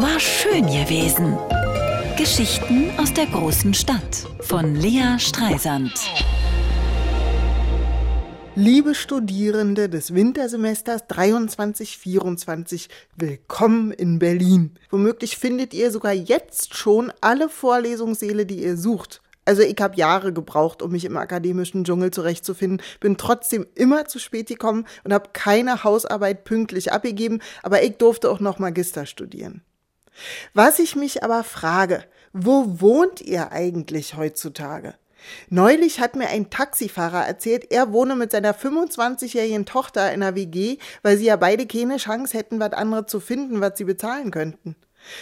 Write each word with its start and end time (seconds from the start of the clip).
War 0.00 0.18
schön 0.18 0.64
gewesen. 0.64 1.36
Geschichten 2.16 2.90
aus 2.96 3.12
der 3.12 3.26
großen 3.26 3.74
Stadt 3.74 4.26
von 4.40 4.74
Lea 4.74 5.18
Streisand. 5.18 5.92
Liebe 8.54 8.94
Studierende 8.94 9.90
des 9.90 10.14
Wintersemesters 10.14 11.02
23-24, 11.02 12.88
willkommen 13.16 13.90
in 13.90 14.18
Berlin. 14.18 14.74
Womöglich 14.88 15.36
findet 15.36 15.74
ihr 15.74 15.90
sogar 15.90 16.14
jetzt 16.14 16.78
schon 16.78 17.12
alle 17.20 17.50
Vorlesungssäle, 17.50 18.46
die 18.46 18.62
ihr 18.62 18.78
sucht. 18.78 19.20
Also 19.44 19.60
ich 19.60 19.76
habe 19.82 19.96
Jahre 19.96 20.32
gebraucht, 20.32 20.80
um 20.80 20.92
mich 20.92 21.04
im 21.04 21.18
akademischen 21.18 21.84
Dschungel 21.84 22.10
zurechtzufinden, 22.10 22.80
bin 23.00 23.18
trotzdem 23.18 23.66
immer 23.74 24.06
zu 24.06 24.18
spät 24.18 24.48
gekommen 24.48 24.86
und 25.04 25.12
habe 25.12 25.28
keine 25.34 25.84
Hausarbeit 25.84 26.44
pünktlich 26.44 26.90
abgegeben, 26.90 27.40
aber 27.62 27.82
ich 27.82 27.98
durfte 27.98 28.30
auch 28.30 28.40
noch 28.40 28.58
Magister 28.58 29.04
studieren. 29.04 29.62
Was 30.54 30.78
ich 30.78 30.96
mich 30.96 31.22
aber 31.22 31.44
frage, 31.44 32.04
wo 32.32 32.80
wohnt 32.80 33.20
ihr 33.20 33.52
eigentlich 33.52 34.16
heutzutage? 34.16 34.94
Neulich 35.48 36.00
hat 36.00 36.16
mir 36.16 36.28
ein 36.28 36.50
Taxifahrer 36.50 37.26
erzählt, 37.26 37.70
er 37.70 37.92
wohne 37.92 38.16
mit 38.16 38.32
seiner 38.32 38.54
25-jährigen 38.54 39.66
Tochter 39.66 40.12
in 40.12 40.22
einer 40.22 40.34
WG, 40.34 40.78
weil 41.02 41.18
sie 41.18 41.26
ja 41.26 41.36
beide 41.36 41.66
keine 41.66 41.98
Chance 41.98 42.36
hätten, 42.36 42.60
was 42.60 42.72
anderes 42.72 43.06
zu 43.06 43.20
finden, 43.20 43.60
was 43.60 43.76
sie 43.76 43.84
bezahlen 43.84 44.30
könnten. 44.30 44.76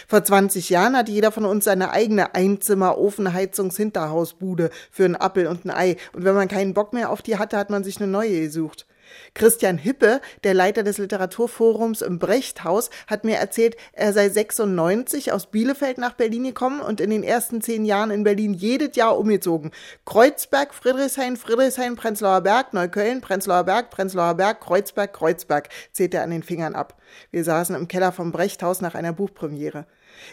Vor 0.07 0.23
20 0.23 0.69
Jahren 0.69 0.95
hat 0.95 1.09
jeder 1.09 1.31
von 1.31 1.45
uns 1.45 1.65
seine 1.65 1.91
eigene 1.91 2.35
Einzimmer-Ofenheizungs-Hinterhausbude 2.35 4.69
für 4.91 5.05
einen 5.05 5.15
Appel 5.15 5.47
und 5.47 5.65
ein 5.65 5.71
Ei. 5.71 5.97
Und 6.13 6.25
wenn 6.25 6.35
man 6.35 6.47
keinen 6.47 6.73
Bock 6.73 6.93
mehr 6.93 7.09
auf 7.09 7.21
die 7.21 7.37
hatte, 7.37 7.57
hat 7.57 7.69
man 7.69 7.83
sich 7.83 7.97
eine 7.97 8.07
neue 8.07 8.39
gesucht. 8.41 8.85
Christian 9.33 9.77
Hippe, 9.77 10.21
der 10.43 10.53
Leiter 10.53 10.83
des 10.83 10.97
Literaturforums 10.97 12.01
im 12.01 12.19
Brechthaus, 12.19 12.89
hat 13.07 13.23
mir 13.23 13.37
erzählt, 13.37 13.75
er 13.93 14.13
sei 14.13 14.29
96 14.29 15.31
aus 15.31 15.47
Bielefeld 15.47 15.97
nach 15.97 16.13
Berlin 16.13 16.43
gekommen 16.43 16.81
und 16.81 17.01
in 17.01 17.09
den 17.09 17.23
ersten 17.23 17.61
zehn 17.61 17.85
Jahren 17.85 18.11
in 18.11 18.23
Berlin 18.23 18.53
jedes 18.53 18.95
Jahr 18.95 19.17
umgezogen. 19.17 19.71
Kreuzberg, 20.05 20.73
Friedrichshain, 20.73 21.37
Friedrichshain, 21.37 21.95
Prenzlauer 21.95 22.41
Berg, 22.41 22.73
Neukölln, 22.73 23.21
Prenzlauer 23.21 23.63
Berg, 23.63 23.89
Prenzlauer 23.89 24.35
Berg, 24.35 24.61
Kreuzberg, 24.61 25.13
Kreuzberg, 25.13 25.69
zählt 25.91 26.13
er 26.13 26.23
an 26.23 26.31
den 26.31 26.43
Fingern 26.43 26.75
ab. 26.75 26.99
Wir 27.31 27.43
saßen 27.43 27.75
im 27.75 27.87
Keller 27.87 28.11
vom 28.11 28.31
Brechthaus 28.31 28.81
nach 28.81 28.95
einer 28.95 29.13
Buchpremiere. 29.13 29.85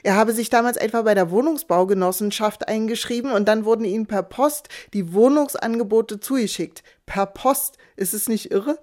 Er 0.02 0.16
habe 0.16 0.32
sich 0.32 0.50
damals 0.50 0.76
etwa 0.76 1.02
bei 1.02 1.14
der 1.14 1.30
Wohnungsbaugenossenschaft 1.30 2.68
eingeschrieben 2.68 3.32
und 3.32 3.46
dann 3.46 3.64
wurden 3.64 3.84
ihm 3.84 4.06
per 4.06 4.22
Post 4.22 4.68
die 4.92 5.12
Wohnungsangebote 5.12 6.20
zugeschickt. 6.20 6.82
Per 7.06 7.26
Post. 7.26 7.78
Ist 7.96 8.14
es 8.14 8.28
nicht 8.28 8.50
irre? 8.50 8.78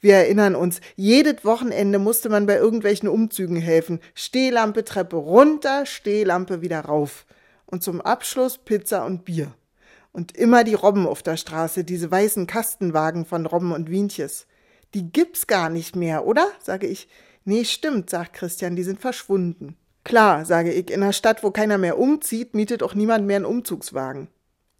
Wir 0.00 0.14
erinnern 0.16 0.54
uns, 0.54 0.80
jedes 0.96 1.44
Wochenende 1.44 1.98
musste 1.98 2.28
man 2.28 2.46
bei 2.46 2.56
irgendwelchen 2.56 3.08
Umzügen 3.08 3.56
helfen. 3.56 4.00
Stehlampe 4.14 4.84
Treppe 4.84 5.16
runter, 5.16 5.86
Stehlampe 5.86 6.62
wieder 6.62 6.80
rauf. 6.80 7.26
Und 7.66 7.82
zum 7.82 8.00
Abschluss 8.00 8.58
Pizza 8.58 9.04
und 9.04 9.24
Bier. 9.24 9.54
Und 10.12 10.36
immer 10.36 10.64
die 10.64 10.74
Robben 10.74 11.06
auf 11.06 11.22
der 11.22 11.36
Straße, 11.36 11.84
diese 11.84 12.10
weißen 12.10 12.46
Kastenwagen 12.46 13.24
von 13.24 13.46
Robben 13.46 13.72
und 13.72 13.90
Wienches. 13.90 14.46
Die 14.94 15.12
gibt's 15.12 15.46
gar 15.46 15.70
nicht 15.70 15.94
mehr, 15.94 16.26
oder? 16.26 16.48
sage 16.60 16.88
ich. 16.88 17.08
Nee, 17.44 17.64
stimmt, 17.64 18.10
sagt 18.10 18.34
Christian, 18.34 18.76
die 18.76 18.82
sind 18.82 19.00
verschwunden. 19.00 19.76
Klar, 20.02 20.44
sage 20.44 20.72
ich, 20.72 20.90
in 20.90 21.02
einer 21.02 21.12
Stadt, 21.12 21.42
wo 21.42 21.50
keiner 21.50 21.78
mehr 21.78 21.98
umzieht, 21.98 22.54
mietet 22.54 22.82
auch 22.82 22.94
niemand 22.94 23.26
mehr 23.26 23.36
einen 23.36 23.44
Umzugswagen. 23.44 24.28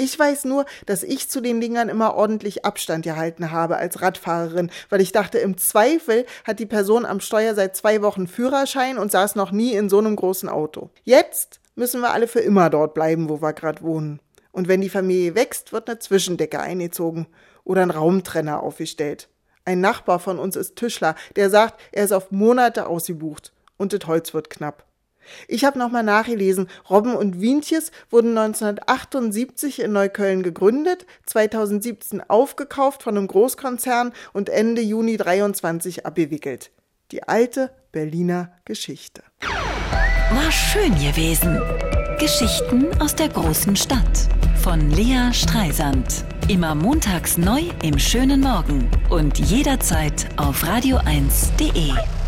Ich 0.03 0.19
weiß 0.19 0.47
nur, 0.47 0.65
dass 0.87 1.03
ich 1.03 1.29
zu 1.29 1.43
den 1.43 1.61
Dingern 1.61 1.91
immer 1.91 2.15
ordentlich 2.15 2.65
Abstand 2.65 3.05
gehalten 3.05 3.51
habe 3.51 3.77
als 3.77 4.01
Radfahrerin, 4.01 4.71
weil 4.89 5.03
ich 5.03 5.13
dachte, 5.13 5.37
im 5.37 5.59
Zweifel 5.59 6.25
hat 6.47 6.59
die 6.59 6.65
Person 6.65 7.05
am 7.05 7.21
Steuer 7.21 7.55
seit 7.55 7.77
zwei 7.77 8.01
Wochen 8.01 8.27
Führerschein 8.27 8.97
und 8.97 9.13
saß 9.13 9.35
noch 9.35 9.53
nie 9.53 9.75
in 9.75 9.91
so 9.91 9.99
einem 9.99 10.17
großen 10.17 10.49
Auto. 10.49 10.89
Jetzt 11.05 11.61
müssen 11.75 12.01
wir 12.01 12.15
alle 12.15 12.29
für 12.29 12.41
immer 12.41 12.71
dort 12.71 12.95
bleiben, 12.95 13.29
wo 13.29 13.43
wir 13.43 13.53
gerade 13.53 13.83
wohnen. 13.83 14.21
Und 14.53 14.69
wenn 14.69 14.81
die 14.81 14.89
Familie 14.89 15.35
wächst, 15.35 15.75
wird 15.75 15.91
eine 15.91 15.99
Zwischendecke 15.99 16.61
eingezogen 16.61 17.27
oder 17.65 17.83
ein 17.83 17.91
Raumtrenner 17.91 18.63
aufgestellt. 18.63 19.29
Ein 19.67 19.83
Nachbar 19.83 20.19
von 20.19 20.39
uns 20.39 20.57
ist 20.57 20.77
Tischler, 20.77 21.15
der 21.37 21.51
sagt, 21.51 21.79
er 21.93 22.05
ist 22.05 22.13
auf 22.13 22.31
Monate 22.31 22.87
ausgebucht 22.87 23.53
und 23.77 23.93
das 23.93 24.07
Holz 24.09 24.33
wird 24.33 24.49
knapp. 24.49 24.87
Ich 25.49 25.65
habe 25.65 25.79
nochmal 25.79 26.03
nachgelesen. 26.03 26.69
Robben 26.89 27.15
und 27.15 27.41
Wientjes 27.41 27.93
wurden 28.11 28.37
1978 28.37 29.81
in 29.81 29.93
Neukölln 29.93 30.43
gegründet, 30.43 31.07
2017 31.27 32.23
aufgekauft 32.29 33.03
von 33.03 33.17
einem 33.17 33.27
Großkonzern 33.27 34.13
und 34.33 34.49
Ende 34.49 34.83
Juni 34.83 35.17
23 35.17 36.07
abgewickelt. 36.07 36.71
Die 37.13 37.23
alte 37.25 37.71
Berliner 37.93 38.53
Geschichte. 38.65 39.23
War 39.41 40.53
schön 40.53 40.95
gewesen. 40.95 41.61
Geschichten 42.21 42.87
aus 43.01 43.15
der 43.17 43.31
großen 43.31 43.75
Stadt 43.75 44.29
von 44.63 44.91
Lea 44.91 45.33
Streisand. 45.33 46.25
Immer 46.49 46.75
montags 46.75 47.39
neu 47.39 47.63
im 47.83 47.99
schönen 47.99 48.41
Morgen 48.41 48.91
und 49.09 49.39
jederzeit 49.39 50.29
auf 50.37 50.63
radio1.de. 50.63 52.20